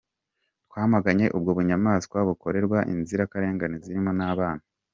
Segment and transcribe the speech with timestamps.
[0.67, 4.63] Twamaganye ubwo bunyamaswa bukorerwa inzirakarengane zirimo n’abana.